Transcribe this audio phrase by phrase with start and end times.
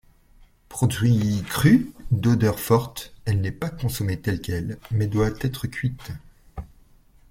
[0.67, 6.11] Produit cru, d'odeur forte, elle n'est pas consommée telle quelle, mais doit être cuite.